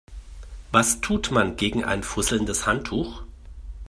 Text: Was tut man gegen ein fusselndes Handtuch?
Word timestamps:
Was 0.71 0.99
tut 1.01 1.29
man 1.29 1.57
gegen 1.57 1.83
ein 1.83 2.01
fusselndes 2.01 2.65
Handtuch? 2.65 3.21